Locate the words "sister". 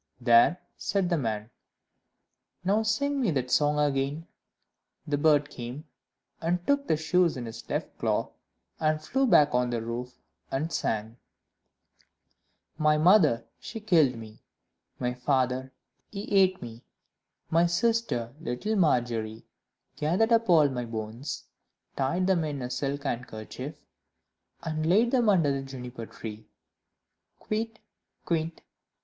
17.67-18.33